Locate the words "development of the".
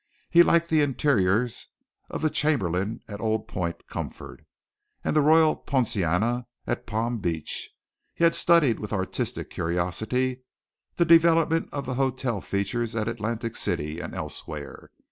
11.05-11.93